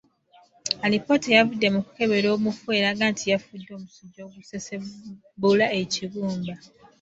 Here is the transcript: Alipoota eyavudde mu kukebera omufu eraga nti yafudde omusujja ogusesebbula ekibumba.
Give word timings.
Alipoota 0.85 1.27
eyavudde 1.29 1.67
mu 1.75 1.79
kukebera 1.85 2.27
omufu 2.35 2.67
eraga 2.77 3.05
nti 3.13 3.23
yafudde 3.31 3.69
omusujja 3.77 4.21
ogusesebbula 4.27 5.65
ekibumba. 5.81 6.55